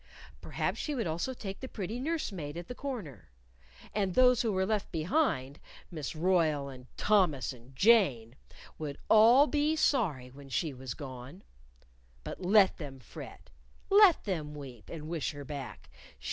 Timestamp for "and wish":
14.89-15.33